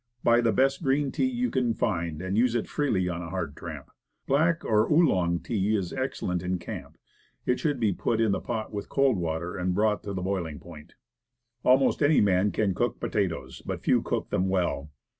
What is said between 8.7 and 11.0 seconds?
with cold water, brought to the boil ing point, and